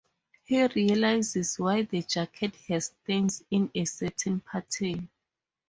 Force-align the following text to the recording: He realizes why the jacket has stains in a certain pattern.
He 0.45 0.65
realizes 0.65 1.59
why 1.59 1.83
the 1.83 2.01
jacket 2.01 2.55
has 2.69 2.85
stains 2.87 3.43
in 3.51 3.69
a 3.75 3.85
certain 3.85 4.39
pattern. 4.39 5.09